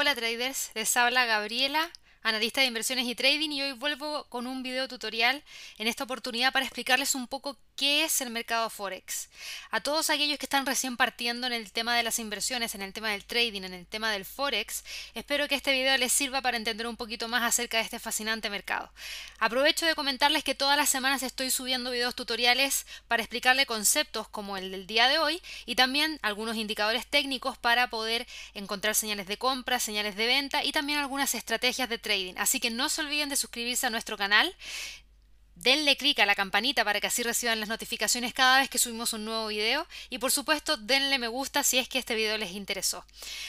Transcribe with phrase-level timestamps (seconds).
[0.00, 1.90] Hola traders, les habla Gabriela
[2.22, 5.42] analista de inversiones y trading y hoy vuelvo con un video tutorial
[5.76, 9.30] en esta oportunidad para explicarles un poco qué es el mercado Forex.
[9.70, 12.92] A todos aquellos que están recién partiendo en el tema de las inversiones, en el
[12.92, 16.58] tema del trading, en el tema del Forex, espero que este video les sirva para
[16.58, 18.92] entender un poquito más acerca de este fascinante mercado.
[19.38, 24.58] Aprovecho de comentarles que todas las semanas estoy subiendo videos tutoriales para explicarle conceptos como
[24.58, 29.38] el del día de hoy y también algunos indicadores técnicos para poder encontrar señales de
[29.38, 33.30] compra, señales de venta y también algunas estrategias de trading Así que no se olviden
[33.30, 34.54] de suscribirse a nuestro canal.
[35.62, 39.12] Denle clic a la campanita para que así reciban las notificaciones cada vez que subimos
[39.12, 42.52] un nuevo video y por supuesto denle me gusta si es que este video les
[42.52, 43.04] interesó.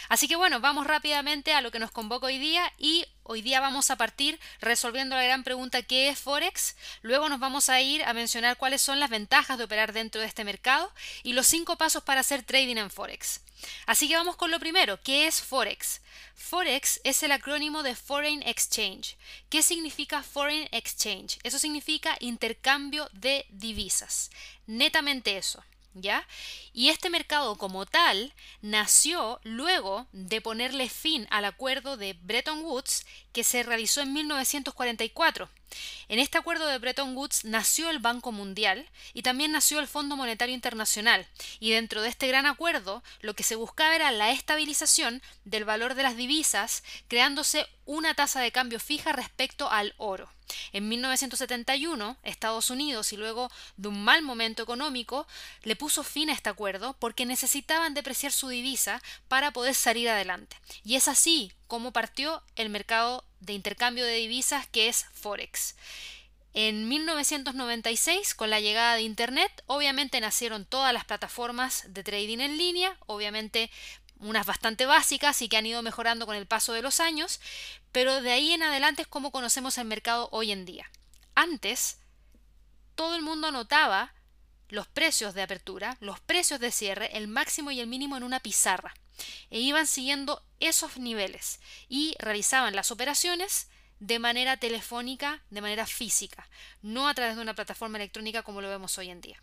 [0.10, 3.60] Así que bueno, vamos rápidamente a lo que nos convoca hoy día y hoy día
[3.60, 6.76] vamos a partir resolviendo la gran pregunta ¿qué es Forex?
[7.02, 10.28] Luego nos vamos a ir a mencionar cuáles son las ventajas de operar dentro de
[10.28, 10.92] este mercado
[11.24, 13.42] y los cinco pasos para hacer trading en Forex.
[13.86, 16.02] Así que vamos con lo primero, ¿qué es Forex?
[16.36, 19.16] Forex es el acrónimo de Foreign Exchange.
[19.50, 21.40] ¿Qué significa Foreign Exchange?
[21.44, 24.32] Eso significa intercambio de divisas.
[24.66, 25.64] Netamente eso.
[25.94, 26.26] ¿Ya?
[26.74, 33.06] Y este mercado como tal nació luego de ponerle fin al acuerdo de Bretton Woods
[33.34, 35.50] que se realizó en 1944
[36.10, 40.18] en este acuerdo de Bretton Woods nació el Banco Mundial y también nació el Fondo
[40.18, 41.26] Monetario Internacional,
[41.60, 45.96] y dentro de este gran acuerdo lo que se buscaba era la estabilización del valor
[45.96, 50.30] de las divisas, creándose una tasa de cambio fija respecto al oro.
[50.74, 55.26] En 1971, Estados Unidos, y luego de un mal momento económico,
[55.64, 60.58] le puso fin a este acuerdo porque necesitaban depreciar su divisa para poder salir adelante.
[60.84, 65.78] Y es así como partió el mercado de intercambio de divisas que es Forex.
[66.54, 72.58] En 1996, con la llegada de Internet, obviamente nacieron todas las plataformas de trading en
[72.58, 73.72] línea, obviamente
[74.20, 77.40] unas bastante básicas y que han ido mejorando con el paso de los años,
[77.94, 80.92] pero de ahí en adelante es como conocemos el mercado hoy en día.
[81.36, 82.00] Antes,
[82.96, 84.14] todo el mundo anotaba
[84.68, 88.42] los precios de apertura, los precios de cierre, el máximo y el mínimo en una
[88.42, 88.94] pizarra,
[89.50, 91.60] e iban siguiendo esos niveles
[91.90, 93.68] y realizaban las operaciones
[94.00, 96.48] de manera telefónica, de manera física,
[96.82, 99.42] no a través de una plataforma electrónica como lo vemos hoy en día.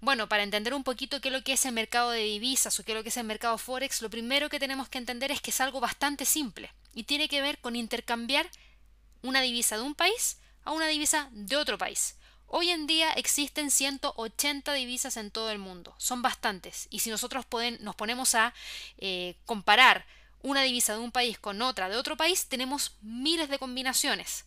[0.00, 2.84] Bueno, para entender un poquito qué es lo que es el mercado de divisas o
[2.84, 5.40] qué es lo que es el mercado Forex, lo primero que tenemos que entender es
[5.40, 8.48] que es algo bastante simple y tiene que ver con intercambiar
[9.22, 12.16] una divisa de un país a una divisa de otro país.
[12.46, 17.46] Hoy en día existen 180 divisas en todo el mundo, son bastantes, y si nosotros
[17.80, 18.54] nos ponemos a
[18.98, 20.06] eh, comparar
[20.42, 24.44] una divisa de un país con otra de otro país, tenemos miles de combinaciones.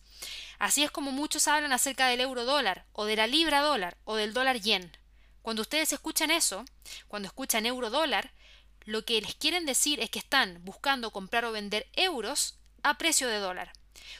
[0.58, 4.16] Así es como muchos hablan acerca del euro dólar, o de la libra dólar, o
[4.16, 4.96] del dólar yen.
[5.42, 6.64] Cuando ustedes escuchan eso,
[7.08, 8.32] cuando escuchan euro dólar,
[8.84, 13.28] lo que les quieren decir es que están buscando comprar o vender euros a precio
[13.28, 13.72] de dólar.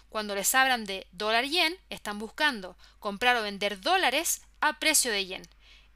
[0.08, 5.26] Cuando les hablan de dólar yen, están buscando comprar o vender dólares a precio de
[5.26, 5.48] yen.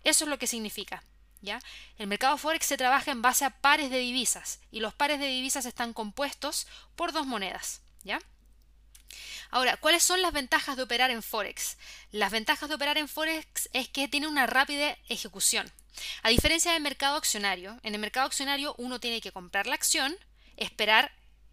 [0.05, 1.03] Eso es lo que significa.
[1.41, 1.61] ¿Ya?
[1.99, 5.27] El mercado forex se trabaja en base a pares de divisas y los pares de
[5.27, 8.21] divisas están compuestos por dos monedas, ¿ya?
[9.51, 11.77] Ahora, ¿cuáles son las ventajas de operar en forex?
[12.12, 15.71] Las ventajas de operar en forex es que tiene una rápida ejecución.
[16.22, 20.17] A diferencia del mercado accionario, en el mercado accionario uno tiene que comprar la acción,
[20.56, 21.12] esperar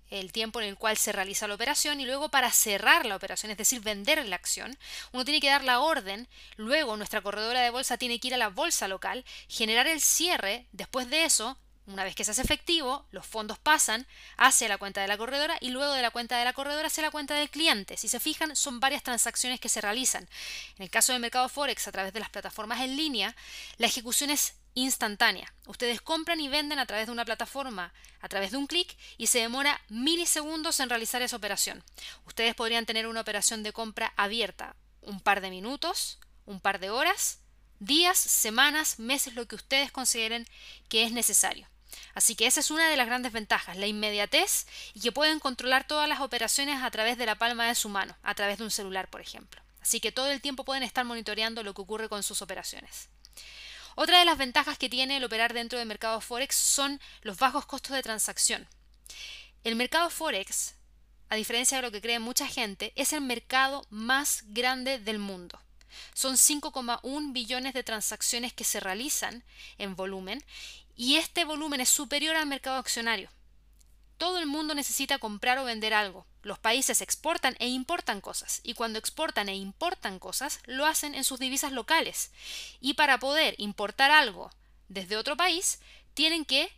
[0.10, 3.52] el tiempo en el cual se realiza la operación y luego para cerrar la operación,
[3.52, 4.78] es decir, vender la acción,
[5.12, 6.28] uno tiene que dar la orden,
[6.58, 10.68] luego nuestra corredora de bolsa tiene que ir a la bolsa local, generar el cierre,
[10.72, 11.58] después de eso,
[11.90, 14.06] una vez que se hace efectivo, los fondos pasan
[14.38, 17.02] hacia la cuenta de la corredora y luego de la cuenta de la corredora hacia
[17.02, 17.98] la cuenta del cliente.
[17.98, 20.30] Si se fijan, son varias transacciones que se realizan.
[20.78, 23.36] En el caso del mercado Forex, a través de las plataformas en línea,
[23.78, 25.54] la ejecución es instantánea.
[25.68, 29.28] Ustedes compran y venden a través de una plataforma, a través de un clic, y
[29.28, 31.84] se demora milisegundos en realizar esa operación.
[32.26, 36.90] Ustedes podrían tener una operación de compra abierta un par de minutos, un par de
[36.90, 37.40] horas,
[37.80, 40.48] días, semanas, meses, lo que ustedes consideren
[40.88, 41.68] que es necesario.
[42.14, 45.88] Así que esa es una de las grandes ventajas, la inmediatez y que pueden controlar
[45.88, 48.72] todas las operaciones a través de la palma de su mano, a través de un
[48.72, 49.62] celular, por ejemplo.
[49.82, 53.10] Así que todo el tiempo pueden estar monitoreando lo que ocurre con sus operaciones.
[54.02, 57.66] Otra de las ventajas que tiene el operar dentro del mercado Forex son los bajos
[57.66, 58.66] costos de transacción.
[59.66, 60.76] El mercado Forex,
[61.28, 65.60] a diferencia de lo que cree mucha gente, es el mercado más grande del mundo.
[66.14, 69.44] Son 5,1 billones de transacciones que se realizan
[69.78, 70.42] en volumen
[70.96, 73.30] y este volumen es superior al mercado accionario.
[74.20, 76.28] Todo el mundo necesita comprar o vender algo.
[76.44, 81.24] Los países exportan e importan cosas y cuando exportan e importan cosas lo hacen en
[81.24, 82.32] sus divisas locales.
[82.82, 84.52] Y para poder importar algo
[84.90, 85.80] desde otro país
[86.16, 86.70] tienen que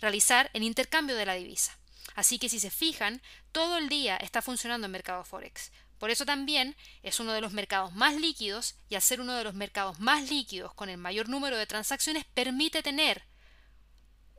[0.00, 1.78] realizar el intercambio de la divisa.
[2.16, 3.22] Así que si se fijan,
[3.52, 5.70] todo el día está funcionando el mercado Forex.
[6.00, 6.74] Por eso también
[7.04, 10.28] es uno de los mercados más líquidos y al ser uno de los mercados más
[10.28, 13.27] líquidos con el mayor número de transacciones permite tener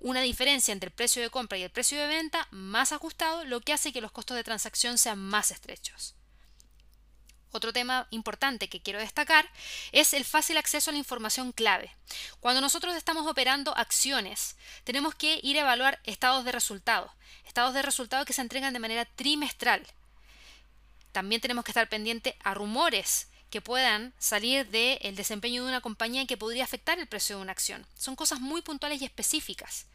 [0.02, 3.62] una diferencia entre el precio de compra y el precio de venta más ajustado, lo
[3.62, 6.16] que hace que los costos de transacción sean más estrechos.
[7.52, 9.50] Otro tema importante que quiero destacar
[9.92, 11.92] es el fácil acceso a la información clave.
[12.40, 17.12] Cuando nosotros estamos operando acciones, tenemos que ir a evaluar estados de resultados,
[17.46, 19.86] estados de resultados que se entregan de manera trimestral.
[21.12, 26.26] También tenemos que estar pendiente a rumores que puedan salir del desempeño de una compañía
[26.26, 27.86] que podría afectar el precio de una acción.
[27.98, 29.86] Son cosas muy puntuales y específicas.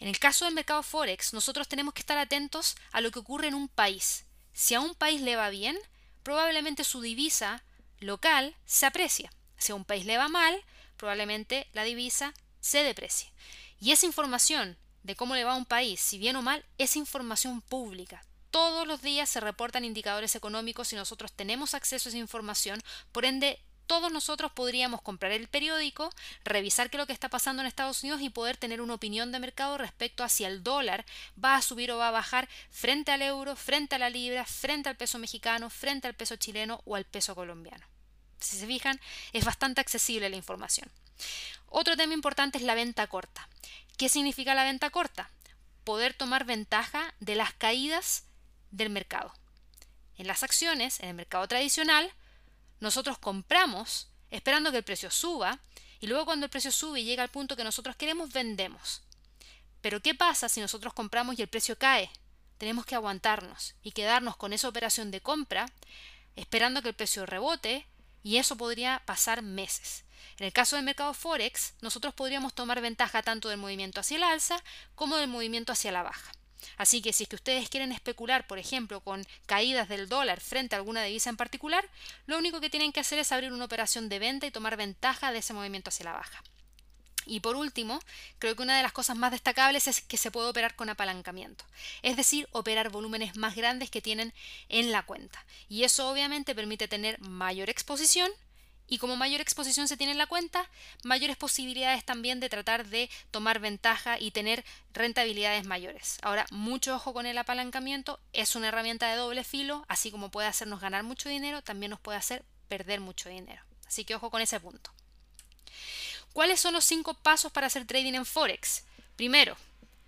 [0.00, 3.48] En el caso del mercado Forex, nosotros tenemos que estar atentos a lo que ocurre
[3.48, 4.24] en un país.
[4.52, 5.78] Si a un país le va bien,
[6.22, 7.62] probablemente su divisa
[8.00, 9.32] local se aprecia.
[9.58, 10.60] Si a un país le va mal,
[10.96, 13.30] probablemente la divisa se deprecie.
[13.80, 16.96] Y esa información de cómo le va a un país, si bien o mal, es
[16.96, 18.24] información pública.
[18.52, 23.24] Todos los días se reportan indicadores económicos y nosotros tenemos acceso a esa información, por
[23.24, 26.10] ende todos nosotros podríamos comprar el periódico,
[26.44, 29.32] revisar qué es lo que está pasando en Estados Unidos y poder tener una opinión
[29.32, 31.06] de mercado respecto a si el dólar
[31.42, 34.90] va a subir o va a bajar frente al euro, frente a la libra, frente
[34.90, 37.86] al peso mexicano, frente al peso chileno o al peso colombiano.
[38.38, 39.00] Si se fijan,
[39.32, 40.90] es bastante accesible la información.
[41.68, 43.48] Otro tema importante es la venta corta.
[43.96, 45.30] ¿Qué significa la venta corta?
[45.84, 48.24] Poder tomar ventaja de las caídas
[48.72, 49.32] del mercado.
[50.18, 52.12] En las acciones, en el mercado tradicional,
[52.80, 55.60] nosotros compramos esperando que el precio suba
[56.00, 59.02] y luego cuando el precio sube y llega al punto que nosotros queremos, vendemos.
[59.80, 62.10] Pero ¿qué pasa si nosotros compramos y el precio cae?
[62.58, 65.66] Tenemos que aguantarnos y quedarnos con esa operación de compra
[66.34, 67.86] esperando que el precio rebote
[68.22, 70.04] y eso podría pasar meses.
[70.38, 74.22] En el caso del mercado Forex, nosotros podríamos tomar ventaja tanto del movimiento hacia el
[74.22, 74.62] alza
[74.94, 76.32] como del movimiento hacia la baja.
[76.76, 80.74] Así que si es que ustedes quieren especular, por ejemplo, con caídas del dólar frente
[80.74, 81.88] a alguna divisa en particular,
[82.26, 85.32] lo único que tienen que hacer es abrir una operación de venta y tomar ventaja
[85.32, 86.42] de ese movimiento hacia la baja.
[87.26, 88.00] Y por último,
[88.38, 91.64] creo que una de las cosas más destacables es que se puede operar con apalancamiento,
[92.02, 94.32] es decir, operar volúmenes más grandes que tienen
[94.68, 95.44] en la cuenta.
[95.68, 98.30] Y eso obviamente permite tener mayor exposición
[98.88, 100.68] y como mayor exposición se tiene en la cuenta,
[101.02, 106.18] mayores posibilidades también de tratar de tomar ventaja y tener rentabilidades mayores.
[106.22, 110.48] Ahora, mucho ojo con el apalancamiento, es una herramienta de doble filo, así como puede
[110.48, 113.62] hacernos ganar mucho dinero, también nos puede hacer perder mucho dinero.
[113.86, 114.90] Así que ojo con ese punto.
[116.32, 118.84] ¿Cuáles son los cinco pasos para hacer trading en Forex?
[119.16, 119.56] Primero,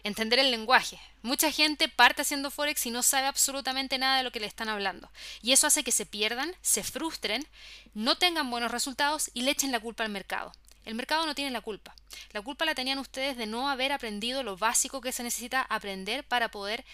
[0.04, 1.00] entender el lenguaje.
[1.22, 4.68] Mucha gente parte haciendo Forex y no sabe absolutamente nada de lo que le están
[4.68, 5.10] hablando.
[5.42, 7.46] Y eso hace que se pierdan, se frustren,
[7.94, 10.52] no tengan buenos resultados y le echen la culpa al mercado.
[10.84, 11.96] El mercado no tiene la culpa.
[12.32, 16.24] La culpa la tenían ustedes de no haber aprendido lo básico que se necesita aprender
[16.24, 16.84] para poder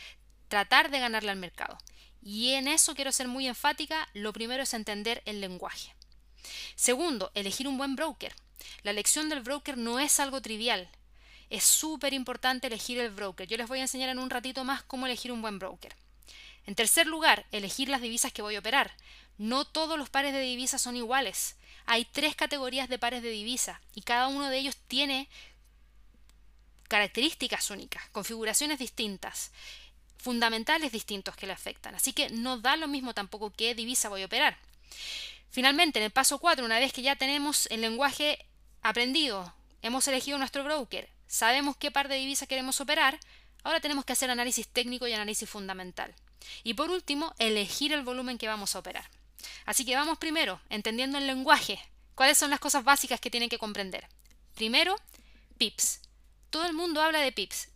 [0.48, 1.76] tratar de ganarle al mercado.
[2.22, 4.08] Y en eso quiero ser muy enfática.
[4.14, 5.92] Lo primero es entender el lenguaje.
[6.76, 8.32] Segundo, elegir un buen broker.
[8.82, 10.88] La elección del broker no es algo trivial
[11.50, 13.46] es súper importante elegir el broker.
[13.46, 15.94] Yo les voy a enseñar en un ratito más cómo elegir un buen broker.
[16.66, 18.92] En tercer lugar, elegir las divisas que voy a operar.
[19.36, 21.56] No todos los pares de divisas son iguales.
[21.86, 25.28] Hay tres categorías de pares de divisas y cada uno de ellos tiene
[26.86, 29.50] características únicas, configuraciones distintas,
[30.18, 31.94] fundamentales distintos que le afectan.
[31.94, 34.56] Así que no da lo mismo tampoco qué divisa voy a operar.
[35.50, 38.44] Finalmente, en el paso 4, una vez que ya tenemos el lenguaje
[38.82, 39.52] aprendido,
[39.82, 43.20] hemos elegido nuestro broker, sabemos qué par de divisas queremos operar,
[43.62, 46.12] ahora tenemos que hacer análisis técnico y análisis fundamental.
[46.64, 49.08] Y por último, elegir el volumen que vamos a operar.
[49.64, 51.80] Así que vamos primero, entendiendo el lenguaje,
[52.16, 54.08] cuáles son las cosas básicas que tienen que comprender.
[54.56, 54.96] Primero,
[55.56, 56.00] pips.
[56.50, 57.68] Todo el mundo habla de pips.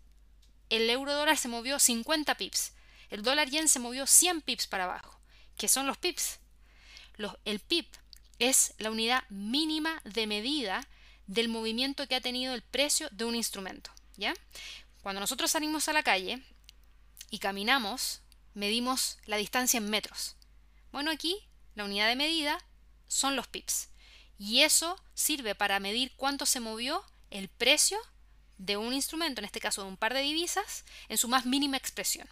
[0.69, 2.73] El euro dólar se movió 50 pips.
[3.09, 5.17] El dólar yen se movió 100 pips para abajo.
[5.57, 6.41] ¿Qué son los pips?
[7.45, 7.87] el pip
[8.41, 10.85] es la unidad mínima de medida
[11.27, 13.91] del movimiento que ha tenido el precio de un instrumento.
[14.17, 14.35] ¿ya?
[15.03, 16.43] Cuando nosotros salimos a la calle
[17.31, 18.21] y caminamos,
[18.55, 20.37] medimos la distancia en metros.
[20.93, 21.39] Bueno, aquí
[21.75, 22.59] la unidad de medida
[23.09, 23.89] son los pips.
[24.39, 27.99] Y eso sirve para medir cuánto se movió el precio
[28.59, 31.77] de un instrumento, en este caso de un par de divisas, en su más mínima
[31.77, 32.29] expresión.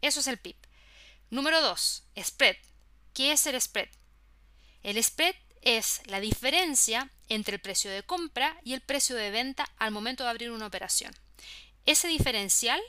[0.00, 0.56] Eso es el PIP.
[1.30, 2.04] Número 2.
[2.22, 2.56] Spread.
[3.14, 3.88] ¿Qué es el spread?
[4.82, 9.68] El spread es la diferencia entre el precio de compra y el precio de venta
[9.78, 11.14] al momento de abrir una operación.
[11.86, 12.80] Ese diferencial,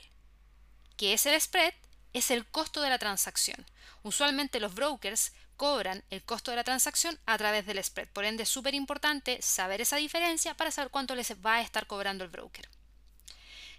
[0.96, 1.74] que es el spread,
[2.12, 3.64] es el costo de la transacción.
[4.02, 8.08] Usualmente los brokers cobran el costo de la transacción a través del spread.
[8.08, 11.86] Por ende, es súper importante saber esa diferencia para saber cuánto les va a estar
[11.86, 12.68] cobrando el broker.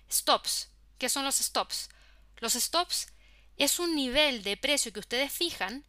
[0.10, 0.70] Stops.
[0.98, 1.90] ¿Qué son los stops?
[2.38, 3.08] Los stops
[3.58, 5.84] es un nivel de precio que ustedes fijan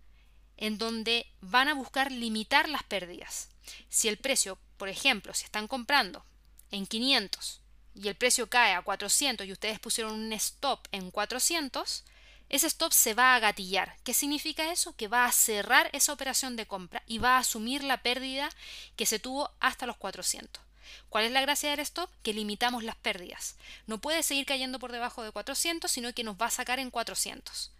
[0.56, 3.48] en donde van a buscar limitar las pérdidas.
[3.88, 6.24] Si el precio, por ejemplo, si están comprando
[6.70, 7.60] en 500
[7.94, 12.04] y el precio cae a 400 y ustedes pusieron un stop en 400,
[12.48, 13.96] ese stop se va a gatillar.
[14.04, 14.94] ¿Qué significa eso?
[14.96, 18.50] Que va a cerrar esa operación de compra y va a asumir la pérdida
[18.96, 20.62] que se tuvo hasta los 400.
[21.08, 22.10] ¿Cuál es la gracia del stop?
[22.22, 23.56] Que limitamos las pérdidas.
[23.86, 26.90] No puede seguir cayendo por debajo de 400, sino que nos va a sacar en
[26.90, 27.70] 400.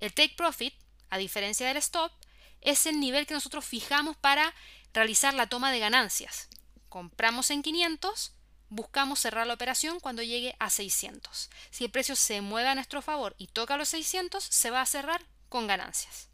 [0.00, 0.74] El take profit,
[1.10, 2.12] a diferencia del stop,
[2.60, 4.54] es el nivel que nosotros fijamos para
[4.92, 6.48] realizar la toma de ganancias.
[6.88, 8.32] Compramos en 500,
[8.68, 11.50] buscamos cerrar la operación cuando llegue a 600.
[11.70, 14.86] Si el precio se mueve a nuestro favor y toca los 600, se va a
[14.86, 16.28] cerrar con ganancias.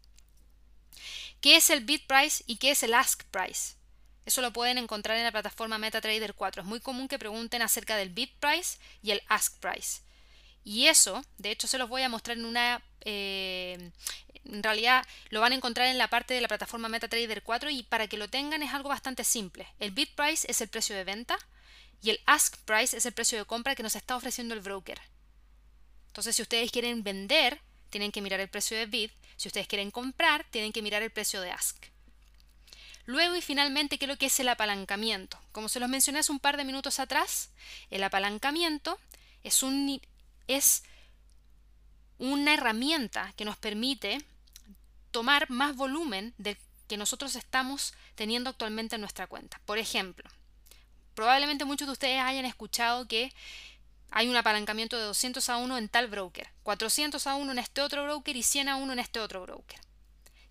[1.41, 3.75] ¿Qué es el bid price y qué es el ask price?
[4.25, 6.61] Eso lo pueden encontrar en la plataforma MetaTrader 4.
[6.61, 10.01] Es muy común que pregunten acerca del bid price y el ask price.
[10.63, 12.83] Y eso, de hecho, se los voy a mostrar en una...
[13.01, 13.91] Eh,
[14.51, 17.83] en realidad lo van a encontrar en la parte de la plataforma MetaTrader 4 y
[17.83, 19.67] para que lo tengan es algo bastante simple.
[19.79, 21.37] El bid price es el precio de venta
[22.01, 24.99] y el ask price es el precio de compra que nos está ofreciendo el broker.
[26.07, 29.11] Entonces, si ustedes quieren vender, tienen que mirar el precio de bid.
[29.37, 31.85] Si ustedes quieren comprar, tienen que mirar el precio de ask.
[33.05, 35.39] Luego y finalmente, ¿qué es lo que es el apalancamiento?
[35.51, 37.49] Como se los mencioné hace un par de minutos atrás,
[37.89, 38.99] el apalancamiento
[39.43, 39.63] es,
[40.47, 40.83] es
[42.19, 44.19] una herramienta que nos permite
[45.11, 49.61] tomar más volumen del que nosotros estamos teniendo actualmente en nuestra cuenta.
[49.65, 50.29] Por ejemplo,
[51.13, 53.31] probablemente muchos de ustedes hayan escuchado que
[54.11, 57.81] hay un apalancamiento de 200 a 1 en tal broker, 400 a 1 en este
[57.81, 59.79] otro broker y 100 a 1 en este otro broker.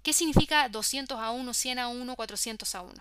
[0.02, 2.94] ¿Qué significa 200 a 1, 100 a 1, 400 a 1?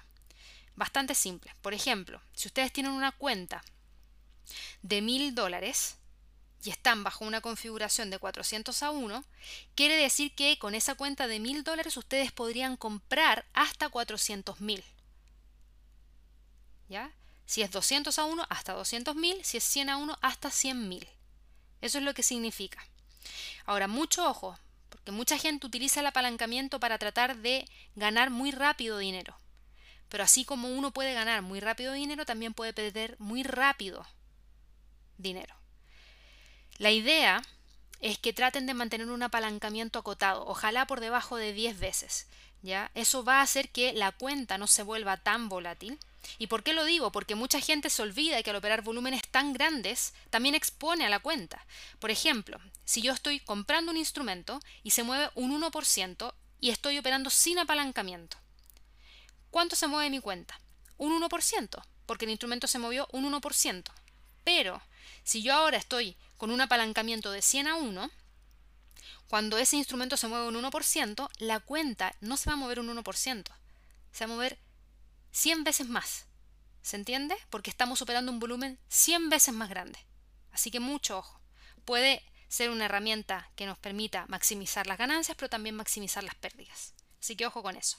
[0.75, 1.53] Bastante simple.
[1.61, 3.63] Por ejemplo, si ustedes tienen una cuenta
[4.81, 5.97] de 1000 dólares
[6.63, 9.23] y están bajo una configuración de 400 a 1,
[9.75, 14.83] quiere decir que con esa cuenta de 1000 dólares ustedes podrían comprar hasta 400 mil.
[16.89, 17.11] ¿Ya?
[17.45, 19.43] Si es 200 a 1, hasta 200 mil.
[19.43, 21.07] Si es 100 a 1, hasta 100 mil.
[21.81, 22.85] Eso es lo que significa.
[23.65, 24.57] Ahora, mucho ojo,
[24.89, 29.37] porque mucha gente utiliza el apalancamiento para tratar de ganar muy rápido dinero.
[30.09, 34.05] Pero así como uno puede ganar muy rápido dinero, también puede perder muy rápido
[35.17, 35.55] dinero.
[36.77, 37.41] La idea
[37.99, 42.27] es que traten de mantener un apalancamiento acotado, ojalá por debajo de 10 veces.
[42.61, 42.91] ¿ya?
[42.93, 45.99] Eso va a hacer que la cuenta no se vuelva tan volátil
[46.37, 47.11] ¿Y por qué lo digo?
[47.11, 51.19] Porque mucha gente se olvida que al operar volúmenes tan grandes también expone a la
[51.19, 51.65] cuenta.
[51.99, 56.97] Por ejemplo, si yo estoy comprando un instrumento y se mueve un 1% y estoy
[56.97, 58.37] operando sin apalancamiento,
[59.51, 60.59] ¿cuánto se mueve mi cuenta?
[60.97, 63.83] Un 1%, porque el instrumento se movió un 1%.
[64.43, 64.81] Pero
[65.23, 68.09] si yo ahora estoy con un apalancamiento de 100 a 1,
[69.27, 72.95] cuando ese instrumento se mueve un 1%, la cuenta no se va a mover un
[72.95, 73.43] 1%,
[74.11, 74.57] se va a mover
[75.31, 76.25] 100 veces más.
[76.81, 77.35] ¿Se entiende?
[77.49, 79.99] Porque estamos operando un volumen 100 veces más grande.
[80.51, 81.41] Así que mucho ojo.
[81.83, 86.93] Puede ser una herramienta que nos permita maximizar las ganancias, pero también maximizar las pérdidas.
[87.19, 87.97] Así que ojo con eso.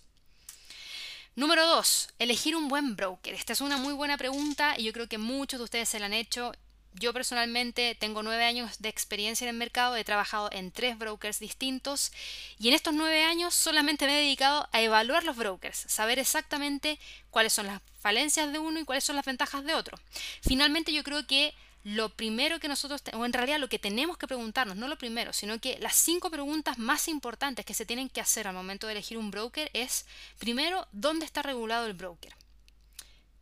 [1.37, 2.09] Número 2.
[2.19, 3.35] Elegir un buen broker.
[3.35, 6.07] Esta es una muy buena pregunta y yo creo que muchos de ustedes se la
[6.07, 6.53] han hecho.
[6.99, 11.39] Yo personalmente tengo nueve años de experiencia en el mercado, he trabajado en tres brokers
[11.39, 12.13] distintos
[12.59, 16.99] y en estos nueve años solamente me he dedicado a evaluar los brokers, saber exactamente
[17.31, 19.99] cuáles son las falencias de uno y cuáles son las ventajas de otro.
[20.43, 24.27] Finalmente yo creo que lo primero que nosotros, o en realidad lo que tenemos que
[24.27, 28.21] preguntarnos, no lo primero, sino que las cinco preguntas más importantes que se tienen que
[28.21, 30.05] hacer al momento de elegir un broker es,
[30.39, 32.35] primero, ¿dónde está regulado el broker?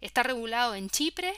[0.03, 1.33] ¿Está regulado en Chipre?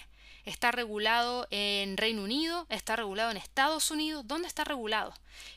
[0.49, 5.15] Está regulado en Reino Unido, está regulado en Estados Unidos, ¿dónde está regulado?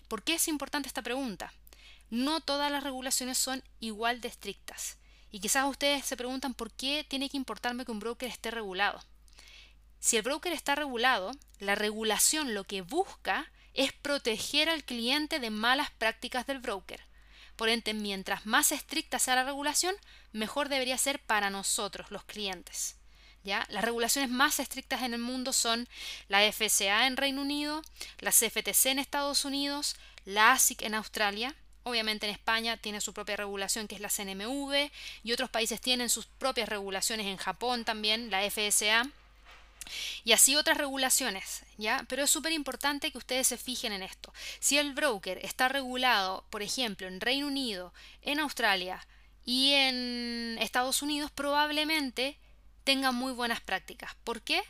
[0.07, 1.53] ¿Por qué es importante esta pregunta?
[2.09, 4.97] No todas las regulaciones son igual de estrictas.
[5.31, 9.01] Y quizás ustedes se preguntan por qué tiene que importarme que un broker esté regulado.
[9.99, 15.49] Si el broker está regulado, la regulación lo que busca es proteger al cliente de
[15.51, 17.01] malas prácticas del broker.
[17.55, 19.95] Por ende, mientras más estricta sea la regulación,
[20.33, 22.97] mejor debería ser para nosotros, los clientes.
[23.43, 25.87] Las regulaciones más estrictas en el mundo son
[26.27, 27.81] la FSA en Reino Unido,
[28.19, 29.95] la CFTC en Estados Unidos,
[30.25, 31.55] la ASIC en Australia.
[31.83, 34.91] Obviamente en España tiene su propia regulación que es la CNMV
[35.23, 39.09] y otros países tienen sus propias regulaciones en Japón también, la FSA.
[40.23, 42.05] Y así otras regulaciones, ¿ya?
[42.07, 44.31] Pero es súper importante que ustedes se fijen en esto.
[44.59, 49.05] Si el broker está regulado, por ejemplo, en Reino Unido, en Australia
[49.43, 52.37] y en Estados Unidos, probablemente
[52.83, 54.15] tenga muy buenas prácticas.
[54.23, 54.61] ¿Por qué?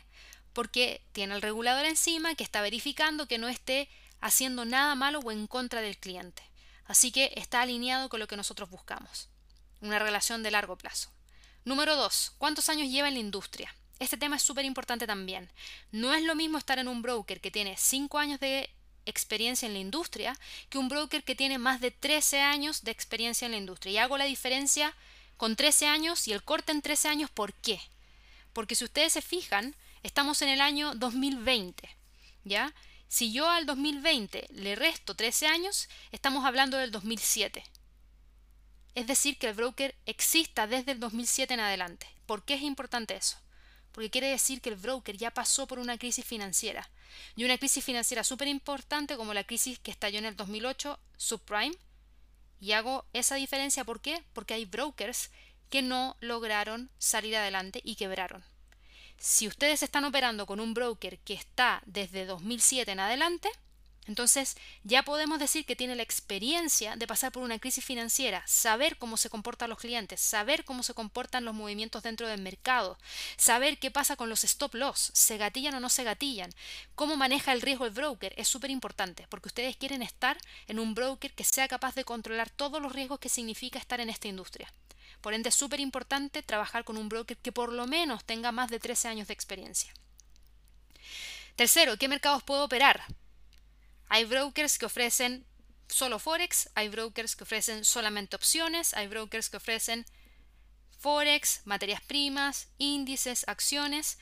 [0.52, 3.88] Porque tiene el regulador encima que está verificando que no esté
[4.20, 6.42] haciendo nada malo o en contra del cliente.
[6.84, 9.28] Así que está alineado con lo que nosotros buscamos.
[9.80, 11.10] Una relación de largo plazo.
[11.64, 12.34] Número 2.
[12.38, 13.74] ¿Cuántos años lleva en la industria?
[13.98, 15.50] Este tema es súper importante también.
[15.90, 18.68] No es lo mismo estar en un broker que tiene 5 años de
[19.06, 20.38] experiencia en la industria
[20.68, 23.92] que un broker que tiene más de 13 años de experiencia en la industria.
[23.92, 24.94] Y hago la diferencia
[25.36, 27.80] con 13 años y el corte en 13 años, ¿por qué?
[28.52, 31.88] Porque si ustedes se fijan, estamos en el año 2020,
[32.44, 32.74] ¿ya?
[33.08, 37.62] Si yo al 2020 le resto 13 años, estamos hablando del 2007.
[38.94, 42.06] Es decir, que el broker exista desde el 2007 en adelante.
[42.26, 43.38] ¿Por qué es importante eso?
[43.92, 46.88] Porque quiere decir que el broker ya pasó por una crisis financiera.
[47.36, 51.76] Y una crisis financiera súper importante como la crisis que estalló en el 2008, subprime.
[52.60, 54.22] Y hago esa diferencia, ¿por qué?
[54.32, 55.30] Porque hay brokers
[55.72, 58.44] que no lograron salir adelante y quebraron.
[59.16, 63.48] Si ustedes están operando con un broker que está desde 2007 en adelante,
[64.06, 68.98] entonces ya podemos decir que tiene la experiencia de pasar por una crisis financiera, saber
[68.98, 72.98] cómo se comportan los clientes, saber cómo se comportan los movimientos dentro del mercado,
[73.38, 76.50] saber qué pasa con los stop loss, se gatillan o no se gatillan,
[76.94, 80.36] cómo maneja el riesgo el broker, es súper importante porque ustedes quieren estar
[80.66, 84.10] en un broker que sea capaz de controlar todos los riesgos que significa estar en
[84.10, 84.70] esta industria.
[85.22, 88.68] Por ende es súper importante trabajar con un broker que por lo menos tenga más
[88.70, 89.94] de 13 años de experiencia.
[91.56, 93.02] Tercero, ¿qué mercados puedo operar?
[94.08, 95.46] Hay brokers que ofrecen
[95.88, 100.04] solo Forex, hay brokers que ofrecen solamente opciones, hay brokers que ofrecen
[100.98, 104.18] Forex, materias primas, índices, acciones.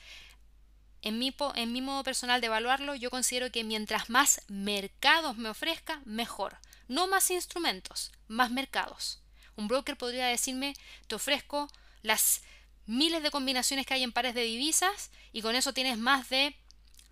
[1.01, 5.49] En mi, en mi modo personal de evaluarlo, yo considero que mientras más mercados me
[5.49, 6.57] ofrezca, mejor.
[6.87, 9.20] No más instrumentos, más mercados.
[9.55, 10.73] Un broker podría decirme,
[11.07, 11.69] te ofrezco
[12.01, 12.41] las
[12.85, 16.55] miles de combinaciones que hay en pares de divisas y con eso tienes más de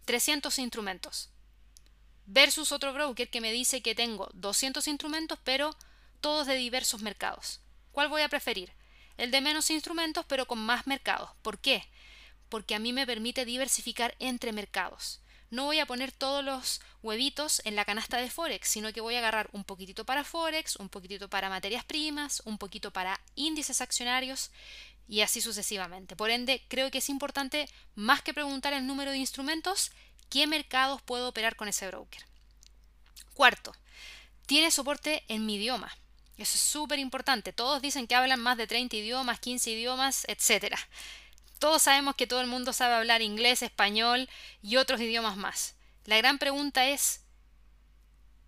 [0.05, 1.29] 300 instrumentos
[2.31, 5.75] versus otro broker que me dice que tengo 200 instrumentos, pero
[6.21, 7.59] todos de diversos mercados.
[7.91, 8.71] ¿Cuál voy a preferir?
[9.17, 11.31] El de menos instrumentos, pero con más mercados.
[11.41, 11.83] ¿Por qué?
[12.47, 15.21] Porque a mí me permite diversificar entre mercados.
[15.49, 19.15] No voy a poner todos los huevitos en la canasta de Forex, sino que voy
[19.15, 23.81] a agarrar un poquitito para Forex, un poquitito para materias primas, un poquito para índices
[23.81, 24.51] accionarios
[25.07, 26.15] y así sucesivamente.
[26.15, 29.91] Por ende, creo que es importante, más que preguntar el número de instrumentos,
[30.29, 32.23] qué mercados puedo operar con ese broker.
[33.33, 33.73] Cuarto,
[34.45, 35.91] tiene soporte en mi idioma.
[36.37, 37.51] Eso es súper importante.
[37.53, 40.75] Todos dicen que hablan más de 30 idiomas, 15 idiomas, etc.
[41.59, 44.29] Todos sabemos que todo el mundo sabe hablar inglés, español
[44.61, 45.75] y otros idiomas más.
[46.05, 47.21] La gran pregunta es,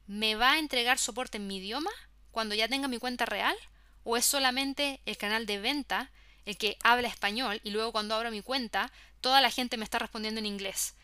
[0.08, 1.92] ¿me va a entregar soporte en mi idioma
[2.32, 3.56] cuando ya tenga mi cuenta real?
[4.04, 6.12] ¿O es solamente el canal de venta
[6.46, 10.00] el que habla español y luego cuando abro mi cuenta toda la gente me está
[10.00, 10.96] respondiendo en inglés?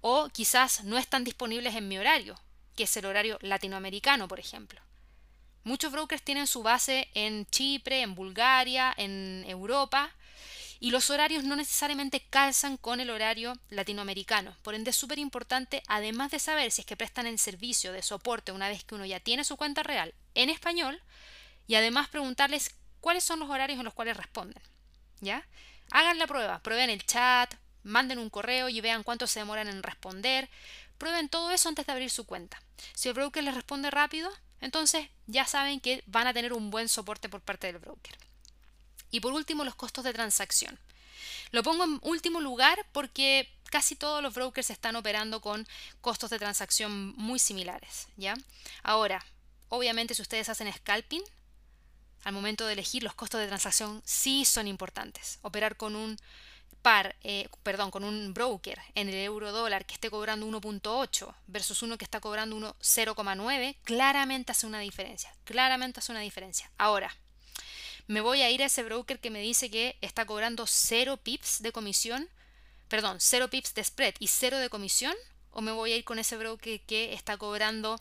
[0.00, 2.38] o quizás no están disponibles en mi horario,
[2.76, 4.80] que es el horario latinoamericano, por ejemplo.
[5.64, 10.10] Muchos brokers tienen su base en Chipre, en Bulgaria, en Europa,
[10.80, 14.56] y los horarios no necesariamente calzan con el horario latinoamericano.
[14.62, 18.02] Por ende es súper importante, además de saber si es que prestan el servicio de
[18.02, 21.00] soporte una vez que uno ya tiene su cuenta real en español,
[21.66, 24.62] y además preguntarles cuáles son los horarios en los cuales responden.
[25.20, 25.46] ¿Ya?
[25.90, 29.82] Hagan la prueba, prueben el chat, manden un correo y vean cuánto se demoran en
[29.82, 30.48] responder.
[30.96, 32.60] Prueben todo eso antes de abrir su cuenta.
[32.94, 36.88] Si el broker les responde rápido, entonces ya saben que van a tener un buen
[36.88, 38.16] soporte por parte del broker.
[39.10, 40.78] Y por último, los costos de transacción.
[41.50, 45.66] Lo pongo en último lugar porque casi todos los brokers están operando con
[46.00, 48.34] costos de transacción muy similares, ¿ya?
[48.82, 49.24] Ahora,
[49.68, 51.22] obviamente si ustedes hacen scalping,
[52.24, 55.38] al momento de elegir los costos de transacción sí son importantes.
[55.42, 56.18] Operar con un
[56.82, 61.82] par, eh, perdón, con un broker en el euro dólar que esté cobrando 1.8 versus
[61.82, 65.34] uno que está cobrando 0,9, claramente hace una diferencia.
[65.44, 66.70] Claramente hace una diferencia.
[66.78, 67.14] Ahora,
[68.08, 71.62] me voy a ir a ese broker que me dice que está cobrando 0 pips
[71.62, 72.28] de comisión,
[72.88, 75.14] perdón, 0 pips de spread y 0 de comisión,
[75.52, 77.98] o me voy a ir con ese broker que está cobrando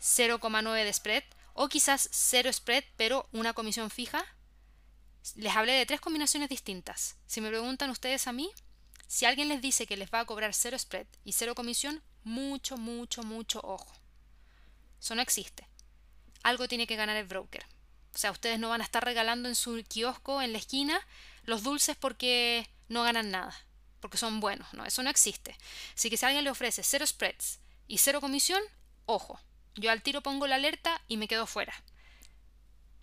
[0.00, 4.24] 0,9 de spread, o quizás 0 spread pero una comisión fija
[5.34, 7.16] les hablé de tres combinaciones distintas.
[7.26, 8.50] Si me preguntan ustedes a mí,
[9.08, 12.76] si alguien les dice que les va a cobrar cero spread y cero comisión, mucho,
[12.76, 13.92] mucho, mucho ojo.
[15.00, 15.66] Eso no existe.
[16.42, 17.66] Algo tiene que ganar el broker.
[18.16, 20.98] O sea, ustedes no van a estar regalando en su kiosco, en la esquina,
[21.44, 23.54] los dulces porque no ganan nada,
[24.00, 24.72] porque son buenos.
[24.72, 25.54] No, eso no existe.
[25.94, 28.62] Así que si alguien le ofrece cero spreads y cero comisión,
[29.04, 29.38] ojo.
[29.74, 31.74] Yo al tiro pongo la alerta y me quedo fuera.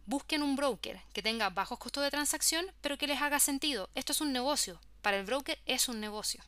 [0.08, 3.92] Busquen un broker que tenga bajos costos de transacción, pero que les haga sentido.
[3.94, 4.82] Esto es un negocio.
[5.04, 6.44] Para el broker es un negocio.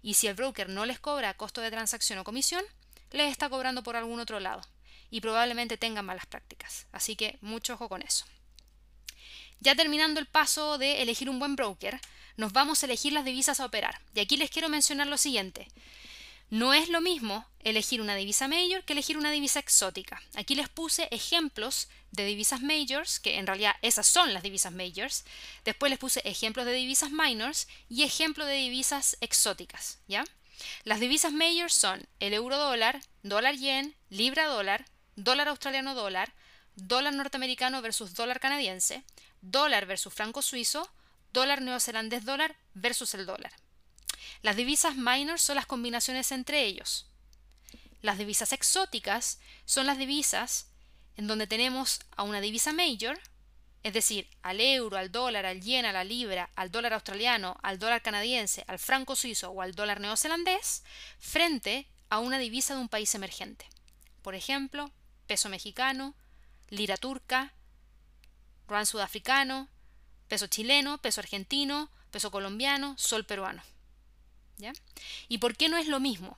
[0.00, 2.64] Y si el broker no les cobra costo de transacción o comisión,
[3.10, 4.62] les está cobrando por algún otro lado
[5.10, 6.86] y probablemente tengan malas prácticas.
[6.92, 8.24] Así que mucho ojo con eso.
[9.60, 12.00] Ya terminando el paso de elegir un buen broker,
[12.36, 14.00] nos vamos a elegir las divisas a operar.
[14.14, 15.68] Y aquí les quiero mencionar lo siguiente.
[16.50, 20.22] No es lo mismo elegir una divisa major que elegir una divisa exótica.
[20.34, 25.24] Aquí les puse ejemplos de divisas majors, que en realidad esas son las divisas majors.
[25.64, 30.24] Después les puse ejemplos de divisas minors y ejemplos de divisas exóticas, ¿ya?
[30.84, 34.86] Las divisas majors son el euro dólar, dólar yen, libra dólar,
[35.18, 36.32] dólar australiano dólar,
[36.76, 39.02] dólar norteamericano versus dólar canadiense,
[39.40, 40.88] dólar versus franco suizo,
[41.32, 43.52] dólar neozelandés dólar versus el dólar.
[44.42, 47.06] Las divisas minor son las combinaciones entre ellos.
[48.00, 50.68] Las divisas exóticas son las divisas
[51.16, 53.18] en donde tenemos a una divisa major,
[53.82, 57.80] es decir, al euro, al dólar, al yen, a la libra, al dólar australiano, al
[57.80, 60.84] dólar canadiense, al franco suizo o al dólar neozelandés,
[61.18, 63.66] frente a una divisa de un país emergente.
[64.22, 64.92] Por ejemplo,
[65.28, 66.14] peso mexicano,
[66.70, 67.52] lira turca,
[68.66, 69.68] ruan sudafricano,
[70.26, 73.62] peso chileno, peso argentino, peso colombiano, sol peruano.
[75.28, 76.36] ¿Y por qué no es lo mismo?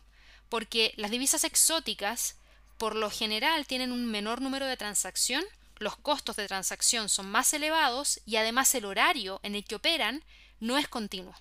[0.50, 2.37] Porque las divisas exóticas,
[2.76, 5.42] por lo general, tienen un menor número de transacción,
[5.76, 10.22] los costos de transacción son más elevados y además el horario en el que operan
[10.59, 11.35] no es continuo.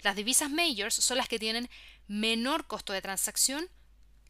[0.00, 1.68] Las divisas majors son las que tienen
[2.08, 3.68] menor costo de transacción,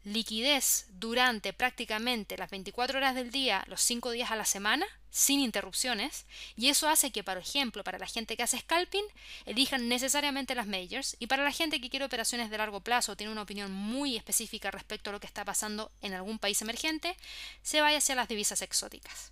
[0.05, 5.39] liquidez durante prácticamente las 24 horas del día, los 5 días a la semana, sin
[5.39, 9.05] interrupciones, y eso hace que, por ejemplo, para la gente que hace scalping,
[9.45, 13.31] elijan necesariamente las majors, y para la gente que quiere operaciones de largo plazo, tiene
[13.31, 17.17] una opinión muy específica respecto a lo que está pasando en algún país emergente,
[17.63, 19.31] se vaya hacia las divisas exóticas.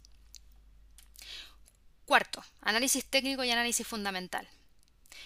[2.06, 4.48] Cuarto, análisis técnico y análisis fundamental.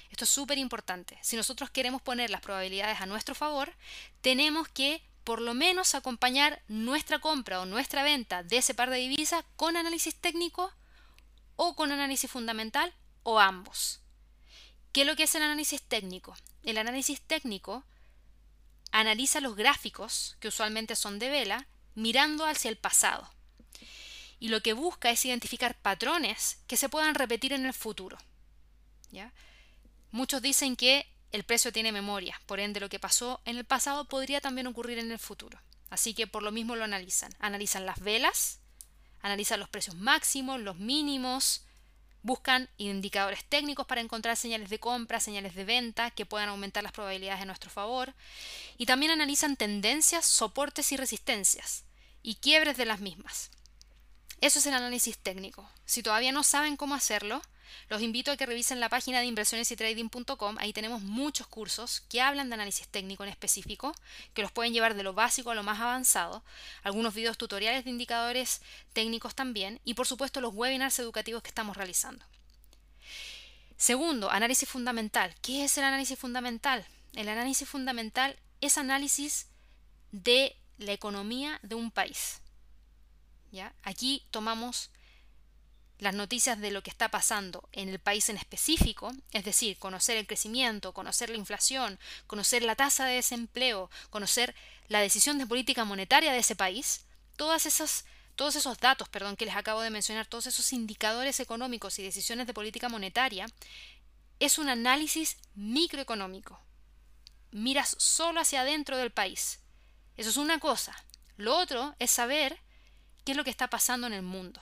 [0.09, 1.17] Esto es súper importante.
[1.21, 3.73] Si nosotros queremos poner las probabilidades a nuestro favor,
[4.21, 8.95] tenemos que por lo menos acompañar nuestra compra o nuestra venta de ese par de
[8.95, 10.71] divisas con análisis técnico
[11.57, 13.99] o con análisis fundamental o ambos.
[14.93, 16.33] ¿Qué es lo que es el análisis técnico?
[16.63, 17.83] El análisis técnico
[18.93, 23.29] analiza los gráficos, que usualmente son de vela, mirando hacia el pasado.
[24.39, 28.17] Y lo que busca es identificar patrones que se puedan repetir en el futuro.
[29.11, 29.33] ¿ya?
[30.09, 34.05] Muchos dicen que el precio tiene memoria, por ende lo que pasó en el pasado
[34.05, 35.59] podría también ocurrir en el futuro.
[35.89, 37.33] Así que por lo mismo lo analizan.
[37.39, 38.59] Analizan las velas,
[39.21, 41.63] analizan los precios máximos, los mínimos,
[42.21, 46.91] buscan indicadores técnicos para encontrar señales de compra, señales de venta que puedan aumentar las
[46.91, 48.13] probabilidades en nuestro favor.
[48.77, 51.85] Y también analizan tendencias, soportes y resistencias
[52.23, 53.51] y quiebres de las mismas.
[54.41, 55.67] Eso es el análisis técnico.
[55.85, 57.41] Si todavía no saben cómo hacerlo,
[57.89, 60.57] los invito a que revisen la página de inversionesytrading.com.
[60.59, 63.95] Ahí tenemos muchos cursos que hablan de análisis técnico en específico,
[64.33, 66.43] que los pueden llevar de lo básico a lo más avanzado.
[66.83, 68.61] Algunos videos tutoriales de indicadores
[68.93, 69.79] técnicos también.
[69.83, 72.25] Y por supuesto los webinars educativos que estamos realizando.
[73.77, 75.35] Segundo, análisis fundamental.
[75.41, 76.85] ¿Qué es el análisis fundamental?
[77.13, 79.47] El análisis fundamental es análisis
[80.11, 82.41] de la economía de un país.
[83.51, 83.73] ¿Ya?
[83.83, 84.89] Aquí tomamos
[85.99, 90.17] las noticias de lo que está pasando en el país en específico, es decir, conocer
[90.17, 94.53] el crecimiento, conocer la inflación, conocer la tasa de desempleo, conocer
[94.89, 97.05] la decisión de política monetaria de ese país,
[97.35, 98.05] todas esas,
[98.35, 102.45] todos esos datos perdón, que les acabo de mencionar, todos esos indicadores económicos y decisiones
[102.45, 103.47] de política monetaria,
[104.39, 106.59] es un análisis microeconómico.
[107.49, 109.61] Miras solo hacia adentro del país.
[110.15, 110.95] Eso es una cosa.
[111.37, 112.59] Lo otro es saber
[113.25, 114.61] qué es lo que está pasando en el mundo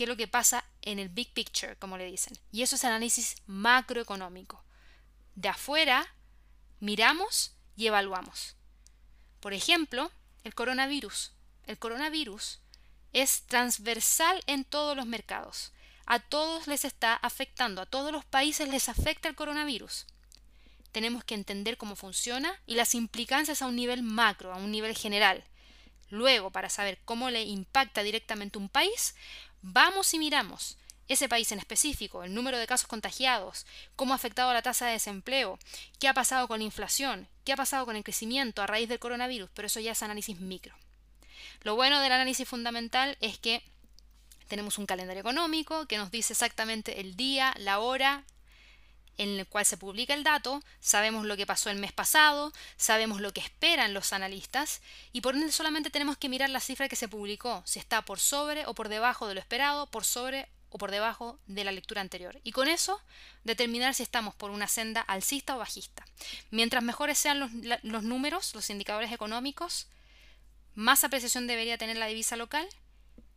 [0.00, 2.32] qué es lo que pasa en el big picture, como le dicen.
[2.52, 4.64] Y eso es análisis macroeconómico.
[5.34, 6.14] De afuera
[6.80, 8.56] miramos y evaluamos.
[9.40, 10.10] Por ejemplo,
[10.42, 11.32] el coronavirus.
[11.66, 12.60] El coronavirus
[13.12, 15.70] es transversal en todos los mercados.
[16.06, 20.06] A todos les está afectando, a todos los países les afecta el coronavirus.
[20.92, 24.96] Tenemos que entender cómo funciona y las implicancias a un nivel macro, a un nivel
[24.96, 25.44] general.
[26.08, 29.14] Luego, para saber cómo le impacta directamente un país,
[29.62, 30.76] vamos y miramos
[31.08, 34.92] ese país en específico, el número de casos contagiados, cómo ha afectado la tasa de
[34.92, 35.58] desempleo,
[35.98, 39.00] qué ha pasado con la inflación, qué ha pasado con el crecimiento a raíz del
[39.00, 40.74] coronavirus, pero eso ya es análisis micro.
[41.62, 43.62] Lo bueno del análisis fundamental es que
[44.46, 48.24] tenemos un calendario económico que nos dice exactamente el día, la hora
[49.20, 53.20] en el cual se publica el dato, sabemos lo que pasó el mes pasado, sabemos
[53.20, 54.80] lo que esperan los analistas
[55.12, 58.18] y por ende solamente tenemos que mirar la cifra que se publicó, si está por
[58.18, 62.00] sobre o por debajo de lo esperado, por sobre o por debajo de la lectura
[62.00, 62.40] anterior.
[62.44, 62.98] Y con eso
[63.44, 66.06] determinar si estamos por una senda alcista o bajista.
[66.50, 67.50] Mientras mejores sean los,
[67.82, 69.86] los números, los indicadores económicos,
[70.74, 72.66] más apreciación debería tener la divisa local.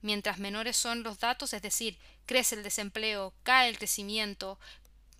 [0.01, 4.59] Mientras menores son los datos, es decir, crece el desempleo, cae el crecimiento,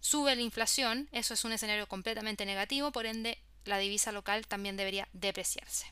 [0.04, 4.76] sube la inflación, eso es un escenario completamente negativo, por ende la divisa local también
[4.76, 5.86] debería depreciarse.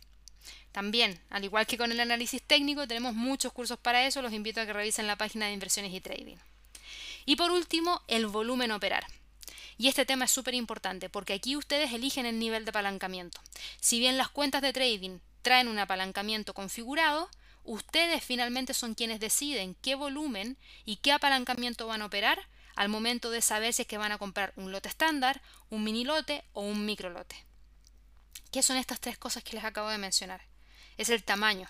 [0.74, 4.60] También, al igual que con el análisis técnico, tenemos muchos cursos para eso, los invito
[4.60, 6.36] a que revisen la página de inversiones y trading.
[7.26, 9.06] Y por último, el volumen operar.
[9.78, 13.40] Y este tema es súper importante porque aquí ustedes eligen el nivel de apalancamiento.
[13.80, 17.30] Si bien las cuentas de trading traen un apalancamiento configurado,
[17.64, 22.46] ustedes finalmente son quienes deciden qué volumen y qué apalancamiento van a operar
[22.82, 25.40] al momento de saber si es que van a comprar un lote estándar,
[25.70, 27.36] un mini lote o un micro lote.
[28.52, 30.42] ¿Qué son estas tres cosas que les acabo de mencionar?
[30.98, 31.70] Es el tamaño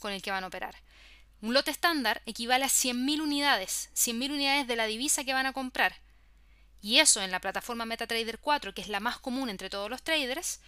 [0.00, 0.76] con el que van a operar.
[1.40, 5.54] Un lote estándar equivale a 100.000 unidades, 100.000 unidades de la divisa que van a
[5.54, 5.96] comprar.
[6.82, 10.02] Y eso en la plataforma MetaTrader 4, que es la más común entre todos los
[10.02, 10.60] traders,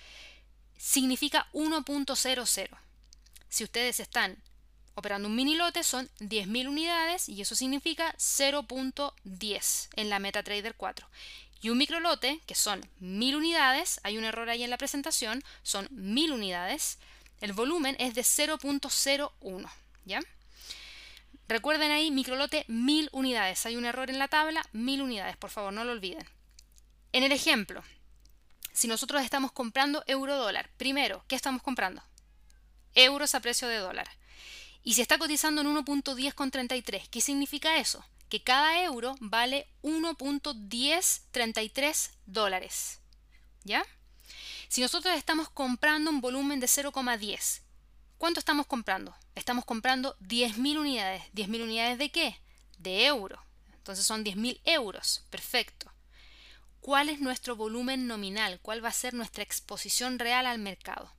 [0.78, 2.78] significa 1.00.
[3.50, 4.42] Si ustedes están
[4.96, 11.08] operando un mini lote son 10.000 unidades y eso significa 0.10 en la MetaTrader 4.
[11.62, 15.44] Y un micro lote, que son 1.000 unidades, hay un error ahí en la presentación,
[15.62, 16.98] son 1.000 unidades,
[17.40, 19.70] el volumen es de 0.01,
[20.04, 20.20] ¿ya?
[21.48, 23.66] Recuerden ahí, microlote 1000 unidades.
[23.66, 26.26] Hay un error en la tabla, 1000 unidades, por favor, no lo olviden.
[27.12, 27.84] En el ejemplo,
[28.72, 32.02] si nosotros estamos comprando euro dólar, primero, ¿qué estamos comprando?
[32.94, 34.08] Euros a precio de dólar.
[34.86, 38.06] Y si está cotizando en 1.1033, ¿qué significa eso?
[38.28, 43.00] Que cada euro vale 1.1033 dólares.
[43.64, 43.84] ¿Ya?
[44.68, 47.62] Si nosotros estamos comprando un volumen de 0,10,
[48.16, 49.12] ¿cuánto estamos comprando?
[49.34, 51.24] Estamos comprando 10.000 unidades.
[51.34, 52.40] ¿10.000 unidades de qué?
[52.78, 53.42] De euro.
[53.78, 55.24] Entonces son 10.000 euros.
[55.30, 55.90] Perfecto.
[56.80, 58.60] ¿Cuál es nuestro volumen nominal?
[58.62, 61.10] ¿Cuál va a ser nuestra exposición real al mercado?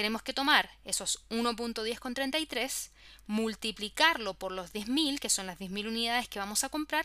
[0.00, 2.88] Tenemos que tomar esos 1.1033,
[3.26, 7.04] multiplicarlo por los 10.000, que son las 10.000 unidades que vamos a comprar,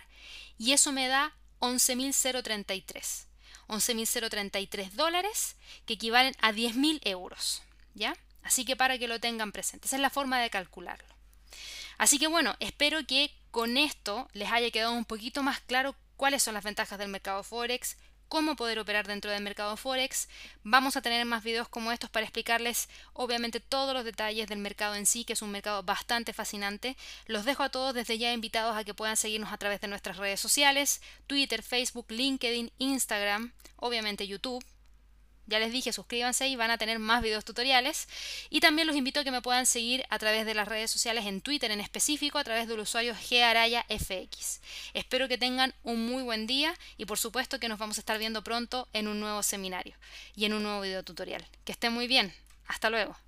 [0.58, 3.26] y eso me da 11.033.
[3.68, 7.64] 11.033 dólares, que equivalen a 10.000 euros.
[7.96, 8.16] ¿Ya?
[8.44, 11.14] Así que para que lo tengan presente, esa es la forma de calcularlo.
[11.98, 16.44] Así que bueno, espero que con esto les haya quedado un poquito más claro cuáles
[16.44, 20.28] son las ventajas del mercado Forex, cómo poder operar dentro del mercado Forex.
[20.64, 24.96] Vamos a tener más videos como estos para explicarles obviamente todos los detalles del mercado
[24.96, 26.98] en sí, que es un mercado bastante fascinante.
[27.28, 30.18] Los dejo a todos desde ya invitados a que puedan seguirnos a través de nuestras
[30.18, 34.64] redes sociales, Twitter, Facebook, LinkedIn, Instagram, obviamente YouTube.
[35.48, 38.08] Ya les dije, suscríbanse y van a tener más videos tutoriales.
[38.50, 41.26] Y también los invito a que me puedan seguir a través de las redes sociales
[41.26, 44.62] en Twitter en específico, a través del usuario GARAYAFX.
[44.94, 48.18] Espero que tengan un muy buen día y por supuesto que nos vamos a estar
[48.18, 49.96] viendo pronto en un nuevo seminario
[50.36, 51.46] y en un nuevo video tutorial.
[51.64, 52.34] Que estén muy bien.
[52.68, 53.25] Hasta luego.